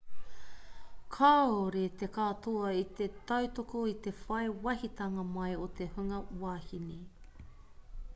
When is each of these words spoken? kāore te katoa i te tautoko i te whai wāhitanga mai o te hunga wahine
kāore 1.15 1.83
te 2.01 2.07
katoa 2.15 2.71
i 2.77 2.81
te 2.99 3.07
tautoko 3.31 3.83
i 3.91 3.95
te 4.07 4.13
whai 4.23 4.49
wāhitanga 4.65 5.27
mai 5.37 5.51
o 5.67 5.71
te 5.81 5.89
hunga 5.99 6.23
wahine 6.45 6.99